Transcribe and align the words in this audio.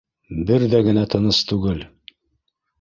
Бер 0.51 0.65
ҙә 0.71 0.79
генә 0.87 1.05
тыныс 1.13 1.43
түгел 1.53 1.87